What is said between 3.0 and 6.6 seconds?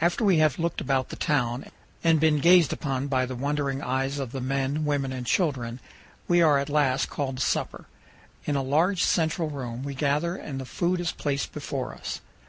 by the wondering eyes of the men, women, and children, we are